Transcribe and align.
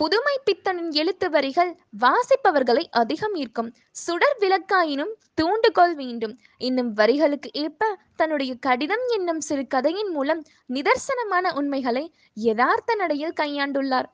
புதுமை 0.00 0.40
பித்தனின் 0.44 0.90
எழுத்து 0.90 1.30
வரிகள் 1.30 1.78
வாசிப்பவர்களை 2.00 2.84
அதிகம் 2.90 3.34
ஈர்க்கும். 3.34 3.74
சுடர் 3.90 4.36
விளக்காயினும் 4.38 5.12
தூண்டுகோல் 5.34 5.94
வேண்டும். 5.94 6.38
இன்னும் 6.58 6.96
வரிகளுக்கு 6.96 7.50
ஏற்ப 7.52 7.98
தன்னுடைய 8.16 8.54
கடிதம் 8.54 9.04
என்னும் 9.08 9.40
சிறு 9.40 9.66
கதையின் 9.66 10.10
மூலம் 10.10 10.42
நிதர்சனமான 10.68 11.54
உண்மைகளை 11.54 12.14
யதார்த்த 12.34 12.94
நடையில் 12.94 13.36
கையாண்டுள்ளார். 13.40 14.08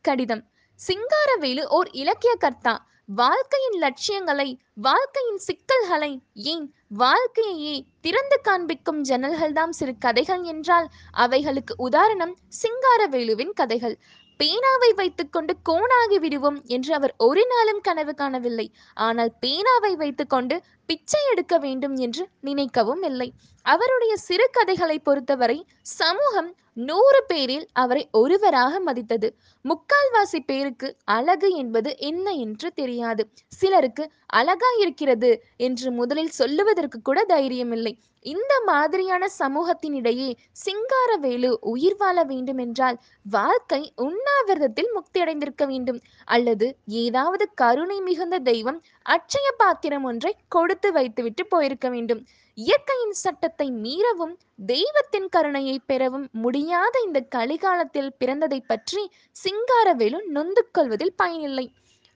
கடிதம். 0.00 0.44
சிங்காரவேலு 0.80 1.64
ஓர் 1.66 1.90
இலக்கிய 1.90 2.34
கர்த்தா. 2.34 2.86
வாழ்க்கையின் 3.06 3.78
லட்சியங்களை 3.78 4.60
வாழ்க்கையின் 4.74 5.38
சிக்கல்களை 5.38 6.20
ஏன் 6.34 6.74
வாழ்க்கையையே 6.88 7.84
திறந்து 8.00 8.40
காண்பிக்கும் 8.40 9.04
ஜன்னல்கள்தான் 9.04 9.68
சிறு 9.68 9.94
கதைகள் 9.98 10.42
என்றால் 10.42 10.88
அவைகளுக்கு 11.12 11.74
உதாரணம் 11.76 12.36
சிங்காரவேலுவின் 12.62 13.52
கதைகள். 13.52 13.98
பேனாவை 14.40 14.88
வைத்துக்கொண்டு 14.94 15.52
கோணாகி 15.68 16.18
விடுவோம் 16.18 16.58
என்று 16.66 16.94
அவர் 16.94 17.14
ஒரு 17.16 17.42
நாளும் 17.46 17.80
கனவு 17.80 18.14
காணவில்லை. 18.14 18.66
ஆனால் 18.96 19.32
பேனாவை 19.40 19.92
வைத்துக்கொண்டு 19.96 20.56
பிச்சை 20.86 21.22
எடுக்க 21.30 21.54
வேண்டும் 21.58 21.96
என்று 21.96 22.24
நினைக்கவும் 22.42 23.02
இல்லை. 23.04 23.28
அவருடைய 23.66 24.16
சிறு 24.16 24.46
கதைகளை 24.52 24.98
பொறுத்தவரை 24.98 25.58
சமூகம் 25.98 26.50
நூறு 26.72 27.20
பேரில் 27.26 27.66
அவரை 27.72 28.02
ஒருவராக 28.12 28.80
மதித்தது. 28.80 29.28
முக்கால்வாசி 29.64 30.40
பேருக்கு 30.46 30.88
அழகு 31.04 31.48
என்பது 31.56 31.90
என்ன 31.98 32.30
என்று 32.30 32.72
தெரியாது. 32.72 33.22
சிலருக்கு 33.48 34.04
அழகா 34.26 34.70
இருக்கிறது 34.78 35.30
என்று 35.56 35.90
முதலில் 35.90 36.36
சொல்லுவதற்கு 36.40 37.00
கூட 37.02 37.24
தைரியமில்லை. 37.28 37.94
இந்த 38.26 38.52
மாதிரியான 38.68 39.24
சமூகத்தினிடையே 39.40 40.28
சிங்காரவேலு 40.64 41.50
உயிர் 41.72 41.96
வாழ 41.96 42.24
வேண்டுமென்றால் 42.24 42.96
வாழ்க்கை 43.26 43.80
உண்ணாவிரதத்தில் 44.06 44.90
முக்தியடைந்திருக்க 44.96 45.64
வேண்டும். 45.66 46.00
அல்லது 46.26 46.66
ஏதாவது 47.04 47.46
கருணை 47.54 47.98
மிகுந்த 48.00 48.38
தெய்வம் 48.50 48.80
அட்சய 49.06 49.46
பாத்திரம் 49.56 50.04
ஒன்றை 50.04 50.32
கொடுத்து 50.48 50.90
வைத்துவிட்டு 50.92 51.44
போயிருக்க 51.46 51.88
வேண்டும். 51.88 52.22
இயற்கையின் 52.58 53.16
சட்டத்தை 53.22 53.68
மீறவும் 53.84 54.34
தெய்வத்தின் 54.66 55.28
கருணையை 55.28 55.76
பெறவும் 55.90 56.26
முடியாத 56.44 56.94
இந்த 57.06 57.20
கலிகாலத்தில் 57.36 58.14
பிறந்ததை 58.20 58.60
பற்றி 58.66 59.02
சிங்காரவேலு 59.36 60.20
நொந்து 60.36 60.64
கொள்வதில் 60.70 61.16
பயனில்லை. 61.16 61.66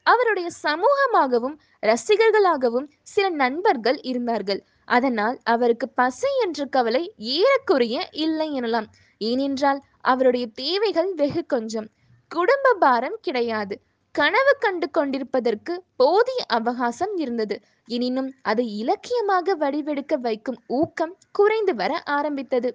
அவருடைய 0.06 0.48
சமூகமாகவும் 0.64 1.56
ரசிகர்களாகவும் 1.82 2.86
சில 3.12 3.26
நண்பர்கள் 3.42 3.98
இருந்தார்கள். 4.10 4.60
அதனால் 4.90 5.36
அவருக்கு 5.44 5.86
பசி 5.90 6.30
என்ற 6.42 6.64
கவலை 6.66 7.02
ஏறக்குறைய 7.32 7.96
இல்லை 8.24 8.48
எனலாம். 8.60 8.88
ஏனென்றால் 9.20 9.80
அவருடைய 10.04 10.46
தேவைகள் 10.54 11.10
வெகு 11.14 11.42
கொஞ்சம். 11.46 11.88
குடும்ப 12.30 12.74
பாரம் 12.78 13.18
கிடையாது. 13.20 13.74
கனவு 14.14 14.52
கண்டு 14.58 14.86
கொண்டிருப்பதற்கு 14.90 15.72
போதிய 15.96 16.40
அவகாசம் 16.48 17.14
இருந்தது. 17.16 17.56
எனினும் 17.88 18.30
அதை 18.42 18.66
இலக்கியமாக 18.78 19.54
வடிவெடுக்க 19.54 20.14
வைக்கும் 20.18 20.60
ஊக்கம் 20.72 21.14
குறைந்து 21.32 21.74
வர 21.74 21.92
ஆரம்பித்தது. 22.10 22.70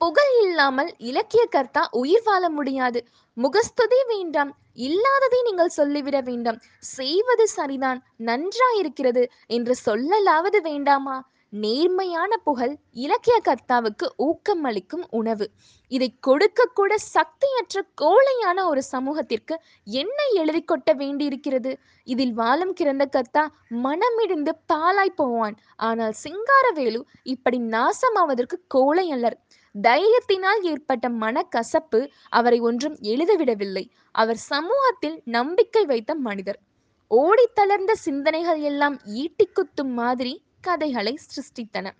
புகழ் 0.00 0.32
இல்லாமல் 0.42 0.90
இலக்கிய 1.00 1.42
கர்த்தா 1.50 1.82
உயிர் 1.92 2.24
வாழ 2.24 2.44
முடியாது. 2.50 3.00
முகஸ்துதி 3.36 3.98
வேண்டாம் 4.06 4.50
இல்லாததை 4.86 5.38
நீங்கள் 5.42 5.76
சொல்லிவிட 5.76 6.20
வேண்டாம். 6.20 6.58
செய்வது 6.78 7.44
சரிதான் 7.48 8.00
நன்றாயிருக்கிறது 8.16 9.22
என்று 9.46 9.74
சொல்லலாவது 9.86 10.58
வேண்டாமா? 10.62 11.16
நேர்மையான 11.52 12.36
புகழ் 12.36 12.74
இலக்கிய 13.04 13.36
கர்த்தாவுக்கு 13.44 14.06
ஊக்கம் 14.16 14.62
அளிக்கும் 14.64 15.02
உணவு. 15.10 15.46
இதை 15.92 16.08
கொடுக்க 16.20 16.68
கூட 16.74 16.92
சக்தியற்ற 17.14 17.82
கோழையான 18.02 18.64
ஒரு 18.64 18.82
சமூகத்திற்கு 18.82 19.56
என்ன 19.84 20.18
எழுதி 20.34 20.62
கொட்ட 20.64 20.92
வேண்டியிருக்கிறது? 20.96 21.72
இதில் 22.06 22.32
வாழும் 22.32 22.74
கிறந்த 22.80 23.06
கர்த்தா 23.06 23.44
மனமிடிந்து 23.82 24.54
பாலாய் 24.72 25.18
போவான். 25.20 25.56
ஆனால் 25.76 26.14
சிங்காரவேலு 26.24 27.02
இப்படி 27.34 27.60
நாசமாவதற்கு 27.76 28.58
கோழை 28.68 29.06
அல்லர் 29.10 29.38
தைரியத்தினால் 29.74 30.60
ஏற்பட்ட 30.62 31.08
மனக்கசப்பு 31.08 32.00
அவரை 32.28 32.60
ஒன்றும் 32.60 32.96
எழுதவிடவில்லை. 33.02 33.84
அவர் 34.12 34.36
சமூகத்தில் 34.36 35.22
நம்பிக்கை 35.24 35.84
வைத்த 35.86 36.14
மனிதர். 36.14 36.60
ஓடி 37.08 37.48
தளர்ந்த 37.54 37.94
சிந்தனைகள் 37.94 38.60
எல்லாம் 38.60 39.00
ஈட்டி 39.04 39.48
குத்தும் 39.48 39.92
மாதிரி 39.92 40.42
கதைகளை 40.60 41.18
சிருஷ்டித்தன. 41.26 41.90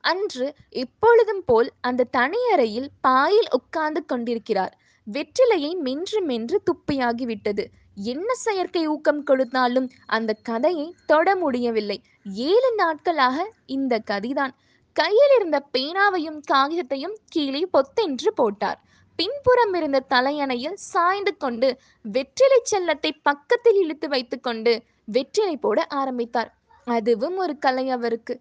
அன்று 0.00 0.54
எப்பொழுதும் 0.68 1.44
போல் 1.46 1.72
அந்த 1.80 2.08
தனியறையில் 2.16 2.88
பாயில் 3.00 3.48
உட்கார்ந்து 3.50 4.04
கொண்டிருக்கிறார். 4.04 4.74
வெற்றிலையை 5.06 5.72
மென்று 5.76 6.22
மென்று 6.22 6.62
துப்பியாகிவிட்டது 6.70 7.64
என்ன 7.94 8.34
செயற்கை 8.34 8.86
ஊக்கம் 8.86 9.22
கொடுத்தாலும் 9.22 9.90
அந்த 10.06 10.32
கதையை 10.42 10.94
தொட 11.06 11.36
முடியவில்லை. 11.36 12.02
ஏழு 12.24 12.74
நாட்களாக 12.76 13.52
இந்த 13.66 14.02
கதிதான். 14.10 14.54
கையில் 14.96 15.34
இருந்த 15.36 15.58
பேனாவையும் 15.72 16.40
காகிதத்தையும் 16.52 17.16
கீழே 17.28 17.62
பொத்தென்று 17.70 18.30
போட்டார். 18.34 18.78
பின்புறம் 19.18 19.74
இருந்த 19.74 19.98
தலையணையில் 20.08 20.78
சாய்ந்து 20.92 21.32
கொண்டு 21.36 21.68
வெற்றிலை 22.04 22.58
செல்லத்தை 22.72 23.10
பக்கத்தில் 23.22 23.78
இழுத்து 23.82 24.08
வைத்துக்கொண்டு 24.08 24.72
வெற்றிலை 25.04 25.56
போட 25.56 25.86
ஆரம்பித்தார். 26.00 26.50
அதுவும் 26.86 27.36
ஒரு 27.36 27.54
கலை 27.58 27.86
அவருக்கு. 27.90 28.34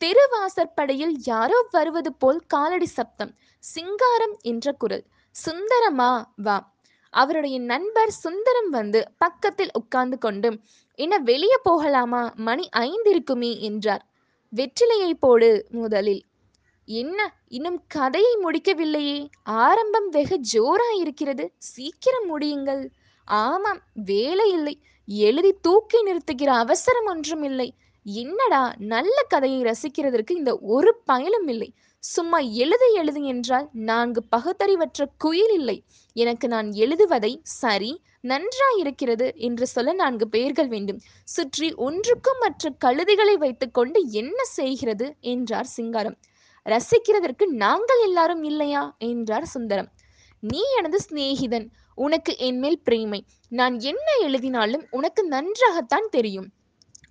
திருவாசற்படையில் 0.00 1.14
யாரோ 1.24 1.58
வருவது 1.70 2.10
போல் 2.12 2.42
காலடி 2.46 2.86
சப்தம் 2.86 3.32
சிங்காரம் 3.64 4.36
என்ற 4.42 4.72
குரல் 4.72 5.04
சுந்தரமா 5.36 6.10
வா. 6.36 6.58
அவருடைய 7.14 7.56
நண்பர் 7.72 8.12
சுந்தரம் 8.24 8.70
வந்து 8.70 9.00
பக்கத்தில் 9.18 9.72
உட்கார்ந்து 9.72 10.18
கொண்டு 10.18 10.50
என்ன 10.98 11.14
வெளியே 11.30 11.58
போகலாமா? 11.62 12.22
மணி 12.48 12.64
ஐந்து 12.86 13.10
இருக்குமே 13.10 13.52
என்றார். 13.60 14.04
வெற்றிலையை 14.56 15.10
போடு 15.20 15.66
முதலில். 15.70 16.22
என்ன 16.84 17.18
இன்னும் 17.48 17.82
கதையை 17.86 18.32
முடிக்கவில்லையே? 18.42 19.28
ஆரம்பம் 19.42 20.08
வெகு 20.08 20.40
ஜோரா 20.52 20.88
இருக்கிறது 20.96 21.52
சீக்கிரம் 21.58 22.26
முடியுங்கள். 22.30 22.88
ஆமாம் 23.24 23.80
வேலை 23.94 24.52
இல்லை. 24.52 24.80
எழுதி 25.06 25.52
தூக்கி 25.52 25.98
நிறுத்துகிற 26.04 26.46
அவசரம் 26.46 27.06
ஒன்றும் 27.06 27.42
இல்லை. 27.42 27.74
என்னடா 28.06 28.74
நல்ல 28.78 29.16
கதையை 29.28 29.60
ரசிக்கிறதற்கு 29.62 30.30
இந்த 30.30 30.58
ஒரு 30.58 31.00
பயனும் 31.04 31.48
இல்லை. 31.48 31.72
சும்மா 31.98 32.38
எழுது 32.38 32.92
எழுது 32.92 33.22
என்றால் 33.22 33.68
நான்கு 33.72 34.22
பகுத்தறிவற்ற 34.36 35.04
குயில் 35.18 35.52
இல்லை. 35.52 35.84
எனக்கு 36.12 36.48
நான் 36.48 36.72
எழுதுவதை 36.72 37.40
சரி 37.42 37.92
நன்றாயிருக்கிறது 38.20 39.32
என்று 39.34 39.66
சொல்ல 39.66 39.92
நான்கு 39.92 40.28
பெயர்கள் 40.28 40.68
வேண்டும். 40.68 41.00
சுற்றி 41.24 41.74
ஒன்றுக்கும் 41.74 42.38
மற்ற 42.40 42.72
கழுதைகளை 42.84 43.34
வைத்துக்கொண்டு 43.34 44.10
என்ன 44.10 44.44
செய்கிறது? 44.44 45.16
என்றார் 45.20 45.66
சிங்காரம். 45.66 46.16
ரசிக்கிறதற்கு 46.66 47.46
நாங்கள் 47.46 48.00
எல்லாரும் 48.02 48.42
இல்லையா? 48.42 48.96
என்றார் 48.98 49.44
சுந்தரம். 49.44 49.88
நீ 50.40 50.60
எனது 50.76 50.98
சிநேகிதன் 51.10 51.66
உனக்கு 51.94 52.36
என்மேல் 52.38 52.82
பிரேமை. 52.84 53.20
நான் 53.48 53.80
என்ன 53.80 54.06
எழுதினாலும் 54.20 54.86
உனக்கு 54.90 55.24
நன்றாகத்தான் 55.24 56.08
தெரியும். 56.10 56.48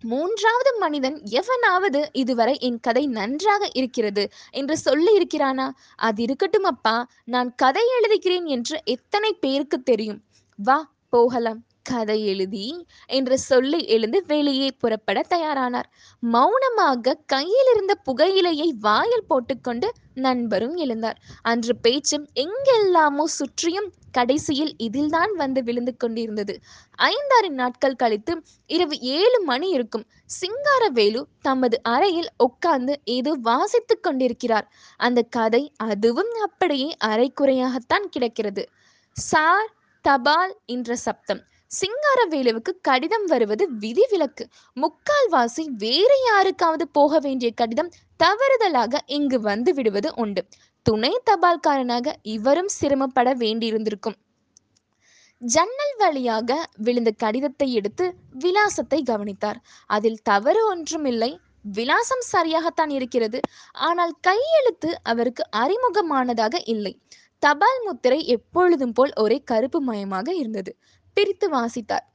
மூன்றாவது 0.01 0.77
மனிதன் 0.77 1.21
எவனாவது 1.23 2.09
இதுவரை 2.13 2.57
என் 2.59 2.79
கதை 2.79 3.07
நன்றாக 3.07 3.69
இருக்கிறது 3.73 4.29
என்று 4.51 4.77
சொல்லி 4.77 5.17
இருக்கிறானா? 5.17 5.69
அது 5.95 6.23
இருக்கட்டும் 6.23 6.63
அப்பா 6.63 7.07
நான் 7.25 7.55
கதை 7.55 7.83
எழுதுகிறேன் 7.97 8.45
என்று 8.45 8.81
எத்தனை 8.85 9.33
பேருக்கு 9.33 9.81
தெரியும். 9.81 10.23
வா 10.55 10.91
போகலாம். 11.09 11.59
கதை 11.83 12.25
எழுதி 12.25 12.85
என்று 13.07 13.37
சொல்லி 13.39 13.85
எழுந்து 13.85 14.23
வெளியே 14.27 14.71
புறப்பட 14.77 15.21
தயாரானார். 15.29 15.87
மௌனமாக 16.19 17.13
கையில் 17.25 17.69
இருந்த 17.73 17.93
புகையிலையை 18.05 18.69
வாயில் 18.79 19.27
போட்டுக்கொண்டு 19.27 19.91
நண்பரும் 20.13 20.75
எழுந்தார். 20.77 21.17
அன்று 21.41 21.75
பேச்சும் 21.75 22.27
எங்கெல்லாமோ 22.33 23.25
சுற்றியும் 23.27 23.89
கடைசியில் 24.11 24.73
இதில்தான் 24.77 25.33
வந்து 25.35 25.63
விழுந்து 25.63 25.97
கொண்டிருந்தது. 25.97 26.53
ஐந்தாறு 26.95 27.49
நாட்கள் 27.51 27.95
கழித்து 27.95 28.41
இரவு 28.67 28.99
ஏழு 28.99 29.39
மணி 29.43 29.69
இருக்கும். 29.69 30.05
சிங்காரவேலு 30.39 31.21
தமது 31.41 31.79
அறையில் 31.83 32.29
உட்கார்ந்து 32.37 32.99
ஏதோ 33.03 33.33
வாசித்துக் 33.41 34.03
கொண்டிருக்கிறார். 34.03 34.69
அந்த 34.97 35.21
கதை 35.21 35.71
அதுவும் 35.77 36.33
அப்படியே 36.41 36.89
அரைக்குறையாகத்தான் 37.05 38.07
கிடக்கிறது. 38.09 38.65
சார் 39.17 39.69
தபால் 40.05 40.53
என்ற 40.65 40.95
சப்தம். 40.95 41.41
சிங்காரவேலுவுக்கு 41.71 42.71
கடிதம் 42.81 43.25
வருவது 43.25 43.63
விதிவிலக்கு. 43.79 44.43
முக்கால்வாசி 44.77 45.63
வேறு 45.77 46.17
யாருக்காவது 46.25 46.87
போக 46.87 47.19
வேண்டிய 47.19 47.51
கடிதம் 47.51 47.91
தவறுதலாக 48.19 49.01
இங்கு 49.07 49.39
வந்து 49.39 49.73
விடுவது 49.73 50.11
உண்டு. 50.15 50.43
துணை 50.85 51.11
தபால்காரனாக 51.31 52.13
இவரும் 52.21 52.71
சிரமப்பட 52.79 53.29
வேண்டியிருந்திருக்கும். 53.33 54.17
ஜன்னல் 55.41 55.95
வழியாக 55.97 56.69
விழுந்த 56.77 57.11
கடிதத்தை 57.11 57.73
எடுத்து 57.73 58.05
விலாசத்தை 58.39 59.03
கவனித்தார். 59.03 59.59
அதில் 59.85 60.19
தவறு 60.23 60.61
ஒன்றுமில்லை 60.65 61.31
விலாசம் 61.61 62.25
சரியாகத்தான் 62.31 62.89
இருக்கிறது. 62.89 63.39
ஆனால் 63.73 64.13
கையெழுத்து 64.21 64.89
அவருக்கு 65.03 65.43
அறிமுகமானதாக 65.57 66.55
இல்லை. 66.65 66.93
தபால் 67.43 67.81
முத்திரை 67.85 68.19
எப்பொழுதும் 68.27 68.93
போல் 68.93 69.13
ஒரே 69.15 69.37
கருப்பு 69.43 69.79
மயமாக 69.81 70.27
இருந்தது. 70.33 70.71
பிரித்து 71.17 71.47
வாசித்தார். 71.49 72.05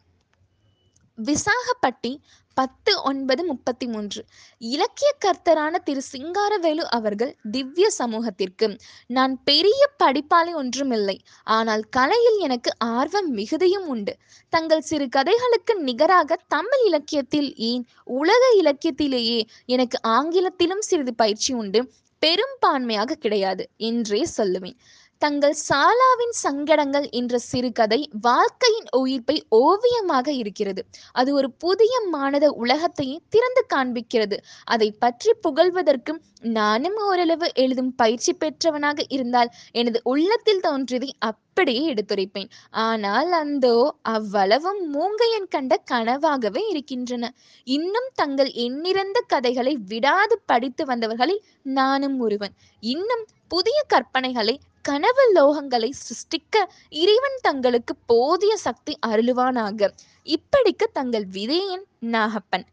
விசாகப்பட்டி 1.19 2.11
பத்து 2.56 2.93
ஒன்பது 3.03 3.43
முப்பத்தி 3.44 3.87
மூன்று 3.87 4.21
இலக்கிய 4.59 5.11
கர்த்தரான 5.25 5.75
திரு 5.82 6.03
சிங்காரவேலு 6.12 6.85
அவர்கள் 6.88 7.32
திவ்ய 7.50 7.91
சமூகத்திற்கு 7.91 8.67
நான் 9.06 9.35
பெரிய 9.44 9.81
படிப்பாளி 10.03 10.53
ஒன்றுமில்லை. 10.55 11.17
ஆனால் 11.56 11.85
கலையில் 11.88 12.38
எனக்கு 12.38 12.73
ஆர்வம் 12.79 13.31
மிகுதியும் 13.31 13.87
உண்டு. 13.87 14.15
தங்கள் 14.49 14.81
சிறு 14.81 15.09
கதைகளுக்கு 15.09 15.76
நிகராக 15.81 16.38
தமிழ் 16.49 16.85
இலக்கியத்தில் 16.87 17.50
ஏன் 17.71 17.85
உலக 18.05 18.43
இலக்கியத்திலேயே 18.62 19.41
எனக்கு 19.67 19.99
ஆங்கிலத்திலும் 20.09 20.87
சிறிது 20.91 21.15
பயிற்சி 21.15 21.53
உண்டு. 21.55 21.82
பெரும்பான்மையாக 22.23 23.15
கிடையாது 23.15 23.65
என்றே 23.76 24.21
சொல்லுவேன். 24.37 24.76
தங்கள் 25.22 25.55
சாலாவின் 25.69 26.34
சங்கடங்கள் 26.43 27.06
என்ற 27.11 27.38
சிறுகதை 27.43 27.99
வாழ்க்கையின் 28.20 28.88
உயிர்ப்பை 28.96 29.37
ஓவியமாக 29.58 30.26
இருக்கிறது. 30.32 30.82
அது 31.12 31.31
ஒரு 31.34 31.49
புதிய 31.56 31.94
மானத 32.12 32.46
உலகத்தையே 32.62 33.16
திறந்து 33.28 33.62
காண்பிக்கிறது. 33.75 34.38
அதை 34.66 34.88
பற்றி 34.99 35.32
புகழ்வதற்கும் 35.43 36.20
நானும் 36.58 36.99
ஓரளவு 37.00 37.49
எழுதும் 37.55 37.93
பயிற்சி 37.94 38.34
பெற்றவனாக 38.34 39.06
இருந்தால் 39.08 39.52
எனது 39.72 40.00
உள்ளத்தில் 40.05 40.61
தோன்றியதை 40.61 41.11
அப்படியே 41.56 41.82
எடுத்துரைப்பேன். 41.94 42.48
ஆனால் 42.84 43.32
அந்தோ 43.32 43.74
அவ்வளவும் 44.02 44.80
மூங்கையன் 44.94 45.46
கண்ட 45.48 45.74
கனவாகவே 45.90 46.62
இருக்கின்றன. 46.68 47.24
இன்னும் 47.66 48.08
தங்கள் 48.14 48.50
எண்ணிறந்த 48.64 49.18
கதைகளை 49.26 49.74
விடாது 49.88 50.36
படித்து 50.46 50.84
வந்தவர்களில் 50.84 51.42
நானும் 51.62 52.16
ஒருவன். 52.20 52.54
இன்னும் 52.82 53.24
புதிய 53.48 53.80
கற்பனைகளை 53.88 54.54
கனவு 54.82 55.24
லோகங்களை 55.34 55.90
சிருஷ்டிக்க 56.00 56.64
இறைவன் 57.02 57.38
தங்களுக்கு 57.40 57.94
போதிய 58.06 58.56
சக்தி 58.56 58.96
அருளுவானாக. 59.06 59.90
இப்படிக்கு 60.26 60.88
தங்கள் 60.92 61.26
விதேயன் 61.26 61.86
நாகப்பன். 62.06 62.66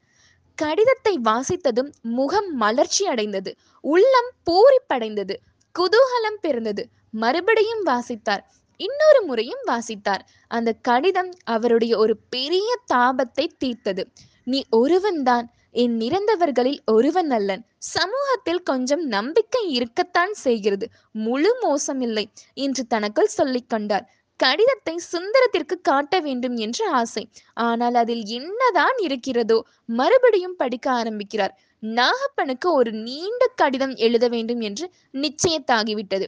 கடிதத்தை 0.57 1.13
வாசித்ததும் 1.23 1.91
முகம் 2.17 2.49
மலர்ச்சி 2.55 3.05
அடைந்தது. 3.05 3.53
உள்ளம் 3.83 4.31
பூரிப்படைந்தது. 4.49 5.37
குதூகலம் 5.75 6.41
பிறந்தது. 6.41 6.83
மறுபடியும் 7.11 7.85
வாசித்தார். 7.85 8.43
இன்னொரு 8.81 9.21
முறையும் 9.25 9.63
வாசித்தார். 9.67 10.23
அந்த 10.51 10.69
கடிதம் 10.81 11.31
அவருடைய 11.47 11.93
ஒரு 11.97 12.13
பெரிய 12.29 12.69
தாபத்தை 12.93 13.45
தீர்த்தது. 13.63 14.03
நீ 14.47 14.59
ஒருவன்தான் 14.71 15.47
என் 15.73 15.93
நிறந்தவர்களில் 15.97 16.79
ஒருவன் 16.85 17.31
அல்லன். 17.31 17.61
சமூகத்தில் 17.87 18.63
கொஞ்சம் 18.63 19.03
நம்பிக்கை 19.07 19.61
இருக்கத்தான் 19.71 20.33
செய்கிறது. 20.45 20.85
முழு 21.25 21.51
மோசமில்லை 21.61 22.25
என்று 22.57 22.83
தனக்குள் 22.87 23.35
சொல்லிக் 23.37 23.69
கொண்டார். 23.69 24.07
கடிதத்தை 24.39 24.93
சுந்தரத்திற்கு 25.11 25.75
காட்ட 25.81 26.13
வேண்டும் 26.19 26.55
என்று 26.57 26.83
ஆசை. 26.91 27.23
ஆனால் 27.67 27.93
அதில் 27.93 28.23
என்னதான் 28.37 28.97
இருக்கிறதோ 28.99 29.57
மறுபடியும் 29.99 30.55
படிக்க 30.55 30.87
ஆரம்பிக்கிறார். 30.91 31.53
நாகப்பனுக்கு 31.83 32.67
ஒரு 32.71 32.91
நீண்ட 33.05 33.43
கடிதம் 33.55 33.95
எழுத 34.05 34.25
வேண்டும் 34.27 34.61
என்று 34.61 34.85
நிச்சயத்தாகிவிட்டது. 35.23 36.27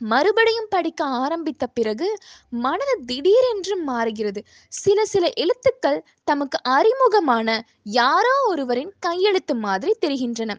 மறுபடியும் 0.00 0.66
படிக்க 0.70 1.04
ஆரம்பித்த 1.04 1.66
பிறகு 1.66 2.18
மனது 2.50 3.04
திடீரென்று 3.04 3.76
மாறுகிறது. 3.82 4.44
சில 4.68 5.04
சில 5.04 5.32
எழுத்துக்கள் 5.34 6.04
தமக்கு 6.24 6.58
அறிமுகமான 6.62 7.64
யாரோ 7.82 8.34
ஒருவரின் 8.48 8.92
கையெழுத்து 8.98 9.54
மாதிரி 9.54 9.96
தெரிகின்றன. 10.00 10.58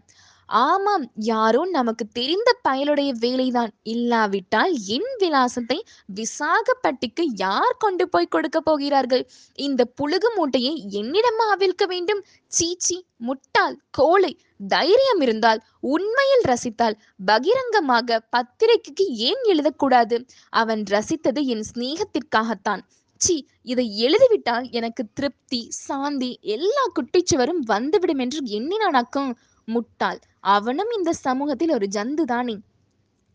ஆமாம் 0.49 1.05
யாரோ 1.15 1.65
நமக்கு 1.65 2.05
தெரிந்த 2.07 2.49
பயலுடைய 2.69 3.11
வேலைதான். 3.19 3.71
இல்லாவிட்டால் 3.83 4.73
என் 4.87 5.11
விலாசத்தை 5.17 5.77
விசாகப்பட்டிக்கு 6.15 7.23
யார் 7.35 7.77
கொண்டு 7.77 8.09
போய் 8.09 8.27
கொடுக்க 8.27 8.61
போகிறார்கள்? 8.61 9.23
இந்த 9.57 9.81
புழுகு 10.01 10.31
மூட்டையை 10.35 10.73
என்னிடமா 10.91 11.45
அவிழ்க்க 11.55 11.85
வேண்டும்? 11.85 12.23
சீச்சி 12.47 13.05
முட்டாள் 13.17 13.77
கோழை 13.91 14.33
தைரியம் 14.67 15.21
இருந்தால் 15.21 15.59
உண்மையில் 15.79 16.45
ரசித்தால் 16.45 16.99
பகிரங்கமாக 17.25 18.19
பத்திரிகைக்கு 18.29 19.05
ஏன் 19.29 19.41
எழுதக்கூடாது? 19.45 20.17
அவன் 20.49 20.83
ரசித்தது 20.89 21.45
என் 21.45 21.65
சிநேகத்திற்காகத்தான். 21.73 22.83
சி 23.21 23.47
இதை 23.61 24.05
எழுதிவிட்டால் 24.05 24.71
எனக்கு 24.71 25.03
திருப்தி 25.13 25.67
சாந்தி 25.69 26.39
எல்லா 26.41 26.83
குட்டிச்சுவரும் 26.95 27.61
வந்துவிடும் 27.65 28.17
என்று 28.17 28.39
எண்ணினானாக்கும். 28.57 29.31
முட்டாள். 29.65 30.19
அவனும் 30.39 30.91
இந்த 30.91 31.13
சமூகத்தில் 31.13 31.71
ஒரு 31.71 31.87
ஜந்து 31.91 32.23
தானே. 32.23 32.57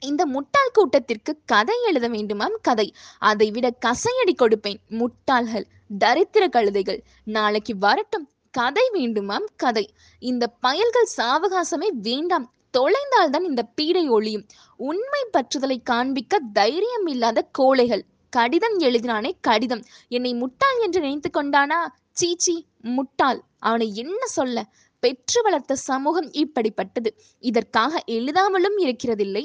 இந்த 0.00 0.26
முட்டாள் 0.26 0.70
கூட்டத்திற்கு 0.72 1.38
கதை 1.44 1.74
எழுத 1.86 2.08
வேண்டுமாம் 2.08 2.54
கதை. 2.62 2.94
அதை 3.18 3.50
விட 3.50 3.76
கசையடி 3.86 4.34
கொடுப்பேன் 4.34 4.76
முட்டாள்கள். 4.88 5.64
தரித்திர 6.04 6.48
கழுதைகள். 6.48 7.00
நாளைக்கு 7.24 7.78
வரட்டும். 7.78 8.30
கதை 8.50 8.90
வேண்டுமாம் 8.94 9.44
கதை. 9.56 9.94
இந்த 10.18 10.46
பயல்கள் 10.46 11.08
சாவகாசமே 11.16 11.88
வேண்டாம். 11.92 12.52
தொலைந்தால்தான் 12.78 13.40
இந்த 13.40 13.62
பீடை 13.62 14.08
ஒளியும் 14.08 14.46
உண்மை 14.76 15.26
பற்றுதலை 15.32 15.82
காண்பிக்க 15.82 16.40
தைரியம் 16.52 17.06
இல்லாத 17.06 17.48
கோழைகள். 17.52 18.04
கடிதம் 18.30 18.78
எழுதினானே 18.78 19.32
கடிதம். 19.40 19.84
என்னை 20.08 20.34
முட்டாள் 20.34 20.80
என்று 20.80 21.00
நினைத்து 21.00 21.30
கொண்டானா? 21.32 21.86
சீச்சி 22.12 22.66
முட்டாள். 22.80 23.42
அவனை 23.58 23.94
என்ன 23.94 24.26
சொல்ல? 24.26 24.66
பெற்று 25.00 25.42
வளர்த்த 25.42 25.76
சமூகம் 25.76 26.30
இப்படிப்பட்டது. 26.32 27.10
இதற்காக 27.38 28.02
எழுதாமலும் 28.06 28.78
இருக்கிறதில்லை. 28.78 29.44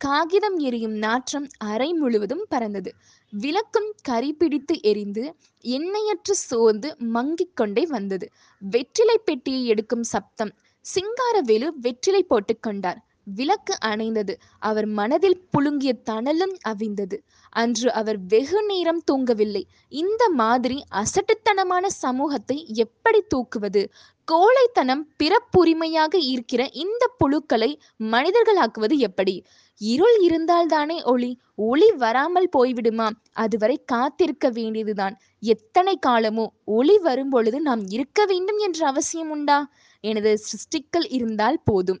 காகிதம் 0.00 0.58
எரியும் 0.58 0.92
நாற்றம் 0.92 1.46
அறை 1.58 1.92
முழுவதும் 1.92 2.46
பறந்தது. 2.48 2.90
விளக்கும் 3.32 3.94
கரி 4.02 4.32
பிடித்து 4.32 4.82
எரிந்து 4.82 5.34
எண்ணெயற்று 5.64 6.34
சோர்ந்து 6.48 6.96
மங்கிக் 7.14 7.54
கொண்டே 7.54 7.86
வந்தது. 7.86 8.30
வெற்றிலை 8.58 9.18
பெட்டியை 9.18 9.66
எடுக்கும் 9.66 10.02
சப்தம் 10.02 10.52
சிங்காரவேலு 10.84 11.68
வெற்றிலை 11.80 12.26
போட்டுக்கொண்டார் 12.30 13.00
விளக்கு 13.24 13.74
அணைந்தது. 13.84 14.34
அவர் 14.58 14.86
மனதில் 14.86 15.46
புழுங்கிய 15.52 15.92
தணலும் 16.10 16.54
அவிந்தது. 16.68 17.18
அன்று 17.50 17.92
அவர் 17.92 18.18
வெகு 18.18 18.62
நேரம் 18.62 19.02
தூங்கவில்லை. 19.12 19.62
இந்த 19.88 20.28
மாதிரி 20.28 20.84
அசட்டுத்தனமான 20.90 21.86
சமூகத்தை 21.86 22.66
எப்படி 22.66 23.22
தூக்குவது? 23.34 23.84
கோழைத்தனம் 24.28 25.06
பிறப்புரிமையாக 25.22 26.18
இருக்கிற 26.18 26.68
இந்த 26.72 27.10
புழுக்களை 27.18 27.78
மனிதர்களாக்குவது 27.98 28.96
எப்படி? 28.96 29.44
இருள் 29.76 30.18
இருந்தால்தானே 30.20 31.04
ஒளி 31.04 31.38
ஒளி 31.54 31.92
வராமல் 31.92 32.48
போய்விடுமா? 32.58 33.10
அதுவரை 33.32 33.82
காத்திருக்க 33.84 34.48
வேண்டியதுதான். 34.48 35.20
எத்தனை 35.38 35.98
காலமோ 36.06 36.46
ஒளி 36.64 36.98
வரும்பொழுது 36.98 37.60
நாம் 37.60 37.86
இருக்க 37.86 38.24
வேண்டும் 38.24 38.58
என்ற 38.58 38.86
அவசியம் 38.86 39.30
உண்டா? 39.30 39.70
எனது 40.00 40.38
சிருஷ்டிக்கள் 40.38 41.06
இருந்தால் 41.08 41.60
போதும். 41.64 42.00